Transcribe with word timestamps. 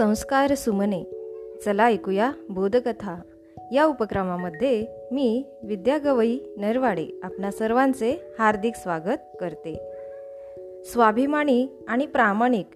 संस्कार 0.00 0.54
सुमने. 0.54 1.04
चला 1.64 1.86
ऐकूया 1.86 2.32
बोधकथा. 2.50 3.14
या 3.72 3.84
उपक्रमामध्ये 3.84 4.86
मी 5.12 5.44
विद्या 5.62 5.98
गवई 5.98 6.38
नरवाडे 6.56 7.20
आपणा 7.22 7.50
सर्वांचे 7.50 8.34
हार्दिक 8.38 8.74
स्वागत 8.76 9.36
करते. 9.40 9.80
स्वाभिमानी 10.84 11.68
आणि 11.88 12.06
प्रामाणिक 12.06 12.66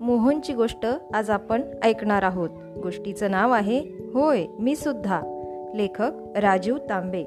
मोहनची 0.00 0.52
गोष्ट 0.52 0.86
आज 1.14 1.30
आपण 1.30 1.62
ऐकणार 1.82 2.22
आहोत. 2.22 2.50
गोष्टीचं 2.82 3.30
नाव 3.30 3.50
आहे 3.50 3.78
होय 4.14 4.44
मी 4.60 4.76
सुद्धा. 4.76 5.20
लेखक 5.74 6.10
राजीव 6.36 6.76
तांबे. 6.76 7.24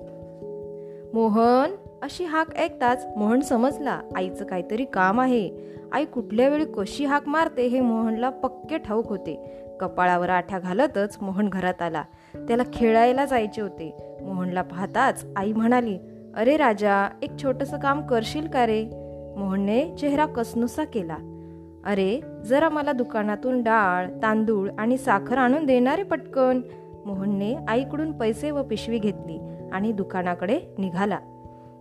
मोहन 1.14 1.76
अशी 2.02 2.24
हाक 2.24 2.56
ऐकताच 2.56 3.08
मोहन 3.18 3.40
समजला 3.40 4.02
आईचं 4.16 4.46
काहीतरी 4.46 4.86
काम 4.86 5.22
आहे. 5.22 5.77
आई 5.94 6.06
कुठल्या 6.06 6.50
वेळी 6.50 6.66
कशी 6.66 7.06
हाक 7.06 7.28
मारते 7.28 7.68
हे 7.68 7.82
मोहनला 7.82 8.30
पक्के 8.30 8.78
ठाऊक 8.78 9.10
होते. 9.10 9.52
कपाळावर 9.80 10.30
आठ्या 10.30 10.60
घालतच 10.60 11.18
मोहन 11.22 11.50
घरात 11.50 11.82
आला. 11.82 12.04
त्याला 12.36 12.64
खेळायला 12.74 13.26
जायचे 13.26 13.62
होते. 13.62 14.18
मोहनला 14.22 14.62
पाहताच 14.62 15.26
आई 15.36 15.54
म्हणाली 15.54 15.98
अरे 16.36 16.58
राजा 16.58 17.10
एक 17.22 17.32
छोटस 17.44 17.74
काम 17.74 18.08
करशील 18.08 18.48
का 18.48 18.66
रे? 18.66 18.84
मोहनने 19.38 19.96
चेहरा 19.96 20.26
कसनुसा 20.26 20.84
केला. 20.84 21.18
अरे 21.86 22.22
जरा 22.46 22.70
मला 22.70 22.92
दुकानातून 22.92 23.64
डाळ 23.64 24.08
तांदूळ 24.22 24.70
आणि 24.78 24.98
साखर 24.98 25.38
आणून 25.38 25.66
देणारे 25.66 26.04
पटकन. 26.04 26.62
मोहनने 27.06 27.56
आईकडून 27.68 28.12
पैसे 28.12 28.52
व 28.52 28.64
पिशवी 28.64 29.00
घेतली 29.00 29.40
आणि 29.72 29.92
दुकानाकडे 29.92 30.60
निघाला. 30.78 31.20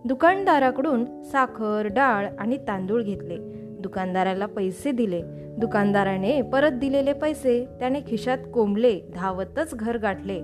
दुकानदाराकडून 0.05 1.21
साखर 1.23 1.87
डाळ 1.91 2.27
आणि 2.39 2.57
तांदूळ 2.57 3.03
घेतले. 3.03 3.66
दुकानदाराला 3.87 4.45
पैसे 4.45 4.91
दिले. 4.91 5.21
दुकानदाराने 5.57 6.41
परत 6.41 6.71
दिलेले 6.71 7.13
पैसे 7.13 7.65
त्याने 7.79 8.01
खिशात 8.01 8.37
कोंबले 8.53 9.01
धावतच 9.15 9.75
घर 9.75 9.97
गाठले. 9.97 10.41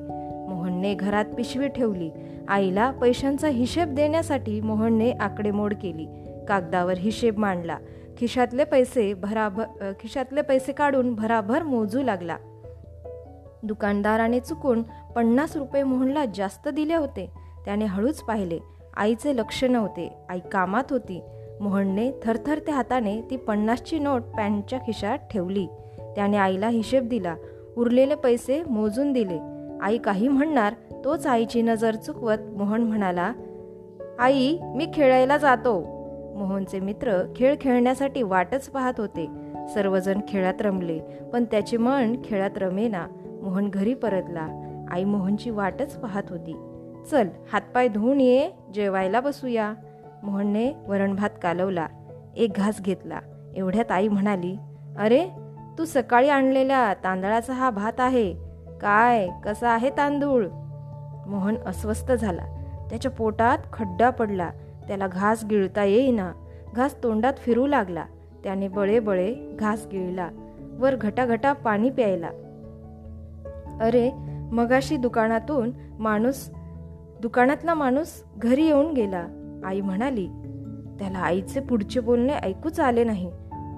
मोहनने 0.50 0.94
घरात 0.96 1.26
पिशवी 1.38 1.68
ठेवली. 1.68 2.12
आईला 2.48 2.92
पैशांचा 2.92 3.48
हिशेब 3.48 3.96
देण्यासाठी 3.96 4.62
मोहनने 4.62 5.12
आकडेमोड 5.12 5.74
केली. 5.74 6.06
कागदावर 6.48 6.94
हिशेब 6.98 7.38
मांडला. 7.38 7.78
खिशातले 8.18 8.64
पैसे 8.64 9.14
भराभर 9.14 9.92
खिशातले 10.00 10.42
पैसे 10.42 10.72
काढून 10.72 11.16
भराभर 11.16 11.64
मोजू 11.64 12.04
लागला. 12.04 12.38
दुकानदाराने 13.64 14.40
चुकून 14.40 14.84
पन्नास 15.16 15.58
रुपये 15.58 15.84
मोहनला 15.84 16.26
जास्त 16.26 16.68
दिले 16.68 16.96
होते. 16.96 17.32
त्याने 17.66 17.86
हळूच 17.86 18.22
पाहिले. 18.22 18.60
आईचे 18.98 19.36
लक्ष 19.36 19.64
नव्हते. 19.64 20.14
आई 20.30 20.40
कामात 20.52 20.84
होती. 20.90 21.22
मोहनने 21.62 22.12
थरथरत्या 22.24 22.76
हाताने 22.76 23.22
ती 23.30 23.38
पन्नासची 23.38 24.00
नोट 24.00 24.22
पॅन्टच्या 24.22 24.80
खिशात 24.80 25.18
ठेवली. 25.18 25.68
त्याने 26.16 26.38
आईला 26.38 26.68
हिशेब 26.68 27.08
दिला. 27.08 27.36
उरलेले 27.78 28.16
पैसे 28.16 28.64
मोजून 28.64 29.14
दिले. 29.14 29.40
आई 29.82 29.98
काही 29.98 30.28
म्हणणार 30.28 30.74
तोच 31.06 31.28
आईची 31.28 31.62
नजर 31.62 31.96
चुकवत 31.96 32.38
मोहन 32.58 32.84
म्हणाला 32.84 33.34
आई 34.20 34.58
मी 34.62 34.88
खेळायला 34.94 35.38
जातो. 35.38 35.80
मोहनचे 36.38 36.80
मित्र 36.80 37.34
खेळ 37.36 37.56
खेळण्यासाठी 37.62 38.22
वाटच 38.22 38.70
पाहत 38.70 38.94
होते. 38.98 39.28
सर्वजण 39.74 40.20
खेळात 40.28 40.62
रमले 40.62 41.00
पण 41.34 41.44
त्याचे 41.44 41.78
मन 41.78 42.16
खेळात 42.26 42.58
रमेना. 42.58 43.08
मोहन 43.44 43.70
घरी 43.70 43.94
परतला. 43.94 44.48
आई 44.92 45.04
मोहनची 45.04 45.50
वाटच 45.50 45.96
पाहत 45.96 46.24
होती. 46.30 46.56
चल 47.12 47.28
हातपाय 47.54 47.88
धुवून 47.88 48.22
ये 48.22 48.52
जेवायला 48.74 49.20
बसूया. 49.20 49.74
मोहनने 50.24 50.74
वरणभात 50.88 51.30
कालवला. 51.44 51.88
एक 52.38 52.52
घास 52.54 52.82
घेतला. 52.82 53.20
एवढ्यात 53.56 53.92
आई 53.92 54.08
म्हणाली 54.08 54.58
अरे 54.98 55.30
तू 55.78 55.86
सकाळी 55.86 56.30
आणलेल्या 56.30 56.94
तांदळाचा 56.94 57.54
हा 57.54 57.70
भात 57.70 58.00
आहे. 58.00 58.34
काय 58.82 59.30
कसा 59.46 59.70
आहे 59.70 59.90
तांदूळ? 59.90 60.48
मोहन 61.28 61.56
अस्वस्थ 61.66 62.12
झाला. 62.12 62.42
त्याच्या 62.90 63.12
पोटात 63.12 63.58
खड्डा 63.74 64.10
पडला. 64.10 64.50
त्याला 64.88 65.08
घास 65.08 65.46
गिळता 65.50 65.84
येईना. 65.84 66.32
घास 66.76 67.04
तोंडात 67.04 67.34
फिरू 67.38 67.68
लागला. 67.68 68.06
त्याने 68.44 68.68
बळे 68.68 69.00
बळे 69.00 69.34
घास 69.60 69.88
गिळला. 69.92 70.30
वर 70.80 70.96
घटाघटा 70.96 71.54
पाणी 71.54 71.90
प्यायला. 71.90 72.28
अरे 73.82 74.12
मगाशी 74.52 74.98
दुकानातून 74.98 75.72
माणूस 76.00 76.50
दुकानातला 77.22 77.74
माणूस 77.74 78.24
घरी 78.38 78.66
येऊन 78.66 78.94
गेला. 78.94 79.28
आई 79.66 79.82
म्हणाली 79.82 80.28
त्याला 81.00 81.18
आईचे 81.18 81.60
पुढचे 81.60 82.00
बोलणे 82.00 82.34
ऐकूच 82.34 82.80
आले 82.80 83.04
नाही. 83.04 83.32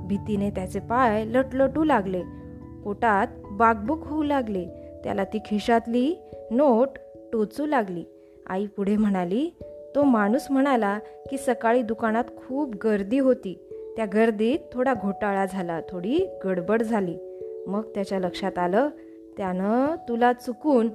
भीतीने 0.07 0.49
त्याचे 0.49 0.79
पाय 0.79 1.25
लटलटू 1.25 1.83
लागले. 1.83 2.23
पोटात 2.83 3.27
बागबुक 3.51 4.07
होऊ 4.07 4.23
लागले. 4.23 4.65
त्याला 5.03 5.23
ती 5.23 5.37
खिशातली 5.37 6.15
नोट 6.51 6.87
टोचू 7.33 7.65
लागली. 7.65 8.03
आई 8.47 8.65
पुढे 8.65 8.97
म्हणाली 8.97 9.49
तो 9.95 10.03
माणूस 10.03 10.47
म्हणाला 10.49 10.99
की 11.31 11.37
सकाळी 11.37 11.81
दुकानात 11.81 12.23
खूप 12.37 12.75
गर्दी 12.83 13.19
होती. 13.19 13.69
त्या 13.95 14.05
गर्दीत 14.05 14.59
थोडा 14.73 14.93
घोटाळा 14.93 15.45
झाला 15.45 15.81
थोडी 15.89 16.19
गडबड 16.45 16.83
झाली. 16.83 17.17
मग 17.67 17.81
त्याच्या 17.95 18.19
लक्षात 18.19 18.59
आलं 18.59 18.89
त्यानं 19.37 19.95
तुला 20.09 20.33
चुकून 20.33 20.89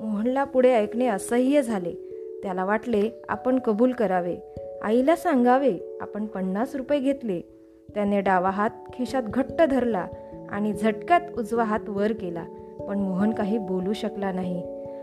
मोहनला 0.00 0.44
पुढे 0.44 0.74
ऐकणे 0.74 1.06
असह्य 1.06 1.62
झाले. 1.62 2.07
त्याला 2.42 2.64
वाटले 2.64 3.10
आपण 3.28 3.58
कबूल 3.58 3.92
करावे. 3.92 4.36
आईला 4.82 5.16
सांगावे 5.16 5.98
आपण 6.00 6.26
पन्नास 6.26 6.74
रुपये 6.74 7.00
घेतले. 7.00 7.40
त्याने 7.94 8.20
डावा 8.20 8.50
हात 8.50 8.70
खिशात 8.94 9.22
घट्ट 9.22 9.62
धरला 9.62 10.06
आणि 10.50 10.72
झटक्यात 10.72 11.20
उजवा 11.38 11.64
हात 11.64 11.88
वर 11.88 12.12
केला 12.12 12.44
पण 12.88 12.98
मोहन 12.98 13.30
काही 13.30 13.58
बोलू 13.58 13.92
शकला 13.92 14.32
नाही. 14.32 14.62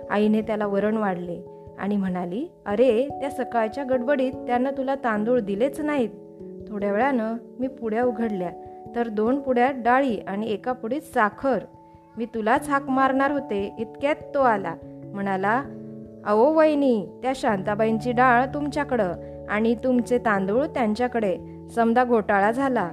आईने 0.09 0.41
त्याला 0.41 0.66
वरण 0.66 0.97
वाढले 0.97 1.40
आणि 1.79 1.97
म्हणाली 1.97 2.47
अरे 2.66 3.07
त्या 3.12 3.29
सकाळच्या 3.29 3.84
गडबडीत 3.84 4.34
त्यानं 4.34 4.72
तुला 4.78 4.95
तांदूळ 4.95 5.40
दिलेच 5.40 5.79
नाहीत. 5.79 6.09
थोड्या 6.69 6.91
वेळानं 6.91 7.35
मी 7.59 7.68
पुड्या 7.68 8.03
उघडल्या. 8.03 8.50
तर 8.95 9.07
दोन 9.07 9.40
पुड्या 9.40 9.72
डाळी 9.75 10.18
आणि 10.18 10.50
एका 10.50 10.72
पुढीत 10.72 11.01
साखर. 11.01 11.59
मी 12.18 12.25
तुलाच 12.25 12.69
हाक 12.69 12.90
मारणार 12.90 13.31
होते 13.31 13.75
इतक्यात 13.79 14.16
तो 14.34 14.40
आला. 14.40 14.75
म्हणाला 15.13 15.63
अहो 16.25 16.53
वहिनी 16.53 17.08
त्या 17.22 17.31
शांताबाईंची 17.36 18.12
डाळ 18.12 18.46
तुमच्याकडं 18.53 19.13
आणि 19.50 19.75
तुमचे 19.75 20.18
तांदूळ 20.18 20.66
त्यांच्याकडे. 20.66 21.38
समजा 21.75 22.03
घोटाळा 22.03 22.52
झाला. 22.52 22.91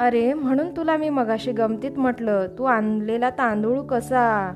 अरे 0.00 0.32
म्हणून 0.32 0.76
तुला 0.76 0.96
मी 0.96 1.08
मगाशी 1.08 1.52
गमतीत 1.52 1.90
म्हटलं 1.96 2.46
तू 2.58 2.64
आणलेला 2.64 3.30
तांदूळ 3.30 3.80
कसा? 3.80 4.52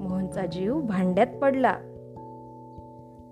मोहनचा 0.00 0.46
जीव 0.46 0.80
भांड्यात 0.80 1.26
पडला. 1.26 1.72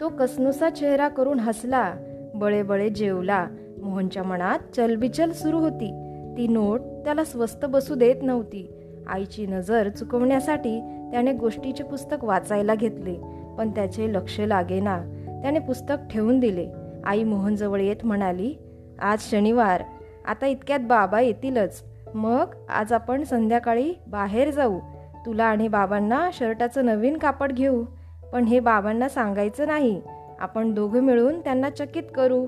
तो 0.01 0.09
कसनुसा 0.09 0.71
चेहरा 0.71 1.09
करून 1.09 1.41
हसला. 1.41 1.95
बळे 2.35 2.63
बळे 2.63 2.89
जेवला. 2.89 3.47
मोहनच्या 3.83 4.23
मनात 4.23 4.59
चलबिचल 4.77 5.31
सुरू 5.31 5.59
होती. 5.59 5.91
ती 6.37 6.49
नोट 6.49 6.81
त्याला 6.81 7.25
स्वस्त 7.25 7.65
बसू 7.65 7.95
देत 7.95 8.17
नव्हती. 8.23 8.71
आईची 9.07 9.47
नजर 9.47 9.89
चुकवण्यासाठी 9.89 10.81
त्याने 11.13 11.33
गोष्टीचे 11.33 11.85
पुस्तक 11.85 12.25
वाचायला 12.25 12.75
घेतले. 12.75 13.44
पण 13.59 13.71
त्याचे 13.71 14.13
लक्ष 14.13 14.41
लागेना. 14.41 14.99
त्याने 15.43 15.59
पुस्तक 15.59 15.95
ठेवून 16.11 16.41
दिले. 16.41 16.69
आई 17.05 17.25
मोहनजवळ 17.25 17.81
येत 17.81 17.97
म्हणाली 18.05 18.55
आज 19.03 19.19
शनिवार. 19.21 19.83
आता 20.27 20.47
इतक्यात 20.47 20.81
बाबा 20.81 21.21
येतीलच. 21.21 21.85
मग 22.15 22.45
आज 22.69 22.93
आपण 22.93 23.23
संध्याकाळी 23.23 23.95
बाहेर 24.07 24.51
जाऊ. 24.51 24.79
तुला 25.27 25.45
आणि 25.45 25.69
बाबांना 25.69 26.31
शर्टाचं 26.33 26.87
नवीन 26.87 27.17
कापड 27.17 27.53
घेऊ. 27.53 27.85
पण 28.33 28.45
हे 28.45 28.61
बाबांना 28.61 29.09
सांगायचं 29.09 29.67
नाही. 29.67 30.01
आपण 30.41 30.75
दोघं 30.75 31.01
मिळून 31.01 31.41
त्यांना 31.41 31.71
चकित 31.71 32.03
करू. 32.15 32.47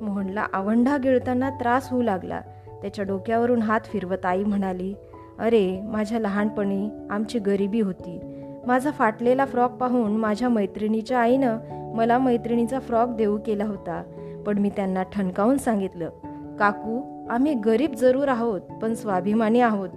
मोहनला 0.00 0.46
आवंढा 0.52 0.96
गिळताना 0.96 1.50
त्रास 1.50 1.90
होऊ 1.90 2.02
लागला. 2.02 2.40
त्याच्या 2.82 3.04
डोक्यावरून 3.04 3.62
हात 3.62 3.80
फिरवत 3.80 4.26
आई 4.26 4.44
म्हणाली 4.44 4.94
अरे 5.38 5.80
माझ्या 5.80 6.20
लहानपणी 6.20 6.90
आमची 7.10 7.38
गरिबी 7.38 7.80
होती. 7.80 8.37
माझा 8.66 8.90
फाटलेला 8.90 9.44
फ्रॉक 9.44 9.70
पाहून 9.70 10.16
माझ्या 10.16 10.48
मैत्रिणीच्या 10.48 11.18
आईनं 11.18 11.58
मला 11.94 12.18
मैत्रिणीचा 12.18 12.78
फ्रॉक 12.78 13.08
देऊ 13.08 13.38
केला 13.46 13.64
होता. 13.64 14.02
पण 14.46 14.58
मी 14.58 14.70
त्यांना 14.70 15.02
ठणकावून 15.02 15.56
सांगितलं 15.56 16.10
काकू 16.58 17.18
आम्ही 17.30 17.54
गरीब 17.54 17.94
जरूर 17.94 18.28
आहोत 18.28 18.60
पण 18.60 18.94
स्वाभिमानी 18.94 19.60
आहोत. 19.60 19.88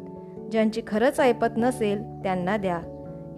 ज्यांची 0.52 0.82
खरंच 0.88 1.20
ऐपत 1.20 1.48
नसेल 1.58 2.04
त्यांना 2.04 2.58
द्या. 2.58 2.80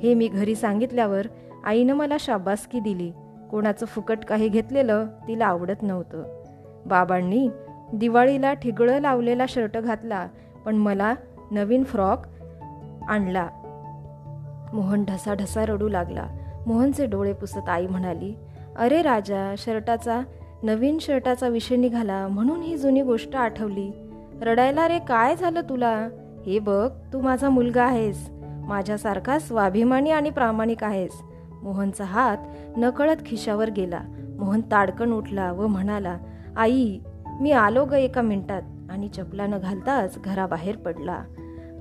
हे 0.03 0.13
मी 0.13 0.27
घरी 0.27 0.55
सांगितल्यावर 0.55 1.27
आईनं 1.63 1.93
मला 1.93 2.17
शाबासकी 2.19 2.79
दिली. 2.79 3.11
कोणाचं 3.51 3.85
फुकट 3.85 4.17
काही 4.17 4.47
घेतलेलं 4.47 5.05
तिला 5.27 5.45
आवडत 5.45 5.83
नव्हतं. 5.83 6.43
बाबांनी 6.85 7.49
दिवाळीला 7.93 8.53
ठिगळं 8.53 8.99
लावलेला 8.99 9.45
शर्ट 9.49 9.77
घातला 9.77 10.27
पण 10.65 10.75
मला 10.75 11.13
नवीन 11.51 11.83
फ्रॉक 11.83 12.19
आणला. 13.07 13.47
मोहन 14.73 15.03
ढसा 15.05 15.65
रडू 15.65 15.87
लागला. 15.87 16.27
मोहनचे 16.67 17.05
डोळे 17.05 17.33
पुसत 17.33 17.69
आई 17.69 17.87
म्हणाली 17.87 18.35
अरे 18.75 19.01
राजा 19.01 19.55
शर्टाचा 19.57 20.21
नवीन 20.63 20.97
शर्टाचा 20.99 21.47
विषय 21.47 21.75
निघाला 21.75 22.27
म्हणून 22.27 22.61
ही 22.61 22.77
जुनी 22.77 23.01
गोष्ट 23.01 23.35
आठवली. 23.35 23.91
रडायला 24.41 24.87
रे 24.87 24.99
काय 24.99 25.35
झालं 25.35 25.61
तुला? 25.61 26.09
हे 26.45 26.59
बघ 26.59 26.89
तू 27.13 27.21
माझा 27.21 27.49
मुलगा 27.49 27.83
आहेस. 27.83 28.29
माझ्यासारखा 28.67 29.39
स्वाभिमानी 29.39 30.11
आणि 30.11 30.29
प्रामाणिक 30.29 30.83
आहेस. 30.83 31.11
मोहनचा 31.63 32.03
हात 32.03 32.37
नकळत 32.77 33.15
खिशावर 33.25 33.69
गेला. 33.69 33.99
मोहन 34.39 34.61
ताडकन 34.61 35.13
उठला 35.13 35.51
व 35.51 35.67
म्हणाला 35.67 36.17
आई 36.57 36.99
मी 37.41 37.51
आलो 37.51 37.85
ग 37.85 37.93
एका 37.93 38.21
मिनिटात. 38.21 38.61
आणि 38.89 39.07
चपला 39.07 39.47
न 39.47 39.57
घालताच 39.57 40.17
घराबाहेर 40.25 40.75
पडला. 40.75 41.23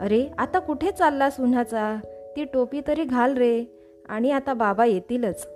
अरे 0.01 0.27
आता 0.39 0.59
कुठे 0.59 0.91
चाललास 0.91 1.37
उन्हाचा? 1.41 1.97
ती 2.37 2.45
टोपी 2.45 2.81
तरी 2.89 3.05
घाल 3.05 3.35
रे. 3.35 3.65
आणि 4.09 4.31
आता 4.31 4.55
बाबा 4.55 4.85
येतीलच. 4.85 5.49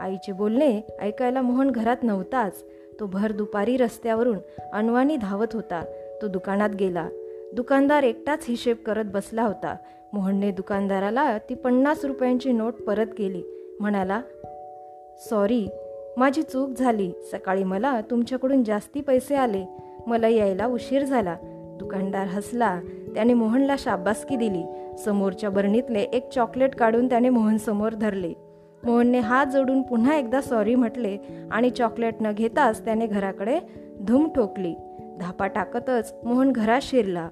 आईचे 0.00 0.32
बोलणे 0.32 0.80
ऐकायला 1.00 1.42
मोहन 1.42 1.70
घरात 1.70 1.96
नव्हताच. 2.02 2.64
तो 3.00 3.06
भर 3.06 3.32
दुपारी 3.32 3.76
रस्त्यावरून 3.76 4.38
अनवाणी 4.72 5.16
धावत 5.16 5.46
होता. 5.52 5.84
तो 6.22 6.28
दुकानात 6.28 6.70
गेला. 6.70 7.08
दुकानदार 7.54 8.02
एकटाच 8.02 8.44
हिशेब 8.48 8.76
करत 8.76 9.04
बसला 9.04 9.42
होता. 9.42 9.76
मोहनने 10.12 10.50
दुकानदाराला 10.50 11.38
ती 11.38 11.54
पन्नास 11.54 12.04
रुपयांची 12.04 12.52
नोट 12.52 12.74
परत 12.74 13.06
केली. 13.18 13.42
म्हणाला 13.80 14.20
सॉरी 15.30 15.68
माझी 16.16 16.42
चूक 16.42 16.68
झाली. 16.68 17.12
सकाळी 17.32 17.64
मला 17.64 18.00
तुमच्याकडून 18.00 18.64
जास्ती 18.64 19.00
पैसे 19.00 19.34
आले. 19.34 19.64
मला 20.06 20.28
यायला 20.28 20.66
उशीर 20.66 21.04
झाला. 21.04 21.36
दुकानदार 21.78 22.26
हसला. 22.26 22.80
त्याने 23.14 23.34
मोहनला 23.34 23.74
शाबासकी 23.78 24.36
दिली. 24.36 24.83
समोरच्या 24.98 25.50
बरणीतले 25.50 26.00
एक 26.00 26.28
चॉकलेट 26.28 26.74
काढून 26.74 27.08
त्याने 27.08 27.28
मोहन 27.28 27.56
समोर 27.56 27.94
धरले. 27.94 28.32
मोहनने 28.84 29.18
हात 29.18 29.46
जोडून 29.46 29.82
पुन्हा 29.82 30.16
एकदा 30.16 30.40
सॉरी 30.40 30.74
म्हटले 30.74 31.18
आणि 31.50 31.70
चॉकलेट 31.70 32.14
न 32.20 32.32
घेताच 32.32 32.84
त्याने 32.84 33.06
घराकडे 33.06 33.60
धूम 34.00 34.28
ठोकली. 34.28 34.74
धापा 35.20 35.46
टाकतच 35.46 36.14
मोहन 36.24 36.52
घरात 36.52 36.80
शिरला. 36.82 37.28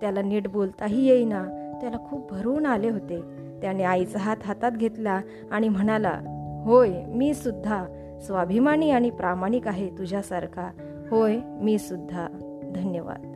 त्याला 0.00 0.22
नीट 0.22 0.48
बोलताही 0.48 1.06
येईना. 1.06 1.44
त्याला 1.80 1.96
खूप 2.10 2.30
भरून 2.30 2.66
आले 2.66 2.90
होते. 2.90 3.20
त्याने 3.62 3.82
आईचा 3.82 4.18
हात 4.18 4.36
हातात 4.44 4.72
घेतला 4.72 5.20
आणि 5.50 5.68
म्हणाला 5.68 6.20
होय 6.64 7.04
मी 7.06 7.34
सुद्धा. 7.34 7.84
स्वाभिमानी 8.20 8.90
आणि 8.90 9.10
प्रामाणिक 9.10 9.68
आहे 9.68 9.88
तुझ्यासारखा. 9.88 10.70
होय 11.10 11.38
मी 11.44 11.78
सुद्धा. 11.78 12.26
धन्यवाद. 12.74 13.35